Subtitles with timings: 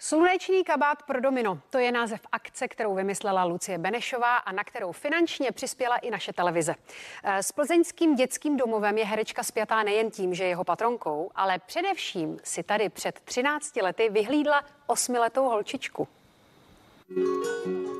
[0.00, 4.92] Sluneční kabát pro domino, to je název akce, kterou vymyslela Lucie Benešová a na kterou
[4.92, 6.74] finančně přispěla i naše televize.
[7.24, 11.58] Eh, s plzeňským dětským domovem je herečka spjatá nejen tím, že je jeho patronkou, ale
[11.58, 16.08] především si tady před 13 lety vyhlídla osmiletou holčičku.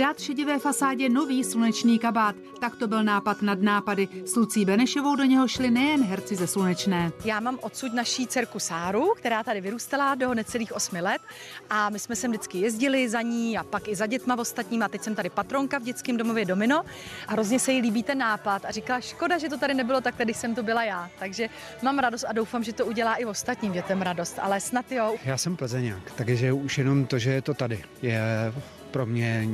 [0.00, 2.36] Dát šedivé fasádě nový slunečný kabát.
[2.60, 4.08] Tak to byl nápad nad nápady.
[4.24, 7.12] S Lucí Benešovou do něho šli nejen herci ze Slunečné.
[7.24, 11.22] Já mám odsud naší dcerku Sáru, která tady vyrůstala do necelých osmi let
[11.70, 14.88] a my jsme sem vždycky jezdili za ní a pak i za dětma ostatníma.
[14.88, 16.82] Teď jsem tady patronka v dětském domově Domino
[17.26, 20.14] a hrozně se jí líbí ten nápad a říkala, škoda, že to tady nebylo tak,
[20.16, 21.10] když jsem to byla já.
[21.18, 21.48] Takže
[21.82, 25.14] mám radost a doufám, že to udělá i ostatním dětem radost, ale snad jo.
[25.24, 28.52] Já jsem plzeňák, takže už jenom to, že je to tady, je
[28.90, 29.48] pro mě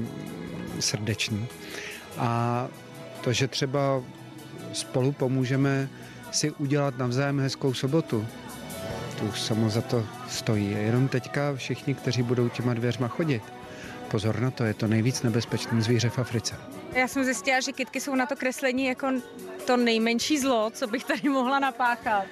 [0.81, 1.47] srdečný.
[2.19, 2.69] A
[3.21, 4.03] to, že třeba
[4.73, 5.89] spolu pomůžeme
[6.31, 8.27] si udělat navzájem hezkou sobotu,
[9.19, 10.71] to už samo za to stojí.
[10.71, 13.43] Jenom teďka všichni, kteří budou těma dveřma chodit,
[14.11, 16.55] pozor na to, je to nejvíc nebezpečné zvíře v Africe.
[16.93, 19.07] Já jsem zjistila, že kitky jsou na to kreslení jako
[19.67, 22.25] to nejmenší zlo, co bych tady mohla napáchat.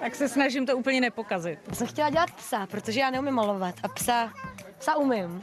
[0.00, 1.58] Tak se snažím to úplně nepokazit.
[1.68, 4.32] Já jsem chtěla dělat psa, protože já neumím malovat a psa,
[4.78, 5.42] psa umím.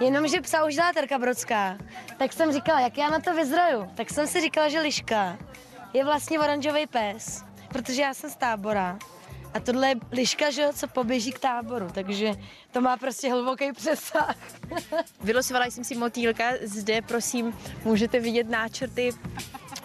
[0.00, 1.78] Jenomže psa už dělá Terka Brodská.
[2.18, 3.90] Tak jsem říkala, jak já na to vyzraju.
[3.94, 5.38] Tak jsem si říkala, že liška
[5.92, 8.98] je vlastně oranžový pes, protože já jsem z tábora.
[9.54, 12.32] A tohle je liška, že, co poběží k táboru, takže
[12.70, 14.36] to má prostě hluboký přesah.
[15.20, 19.10] Vylosovala jsem si motýlka, zde prosím můžete vidět náčrty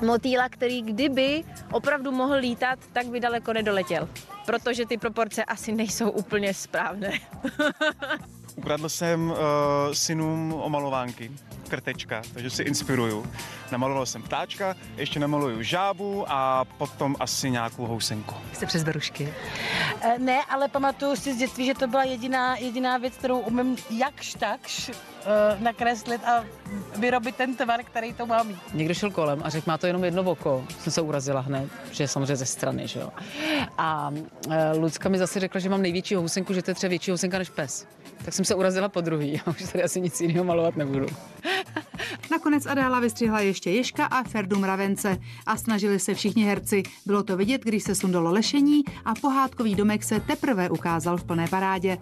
[0.01, 4.09] motýla, který kdyby opravdu mohl lítat, tak by daleko nedoletěl.
[4.45, 7.11] Protože ty proporce asi nejsou úplně správné.
[8.57, 9.37] Ukradl jsem uh,
[9.93, 11.31] synům omalovánky,
[11.67, 13.25] krtečka, takže si inspiruju.
[13.71, 18.35] Namaloval jsem ptáčka, ještě namaluju žábu a potom asi nějakou housenku.
[18.53, 19.33] Jste přes berušky.
[20.01, 23.75] E, ne, ale pamatuju si z dětství, že to byla jediná, jediná věc, kterou umím
[23.89, 24.93] jakž takž e,
[25.59, 26.45] nakreslit a
[26.95, 28.59] vyrobit ten tvar, který to má mít.
[28.73, 30.63] Někdo šel kolem a řekl, má to jenom jedno oko.
[30.79, 33.09] Jsem se urazila hned, že je samozřejmě ze strany, že jo.
[33.77, 34.11] A
[34.49, 37.37] e, Lucka mi zase řekla, že mám největší housenku, že to je třeba větší housenka
[37.37, 37.87] než pes.
[38.27, 41.05] Tak jsem se urazila po druhý a už tady asi nic jiného malovat nebudu.
[42.31, 46.83] Nakonec Adéla vystřihla ještě Ješka a Ferdu Mravence a snažili se všichni herci.
[47.05, 51.47] Bylo to vidět, když se sundalo lešení a pohádkový domek se teprve ukázal v plné
[51.47, 51.97] parádě.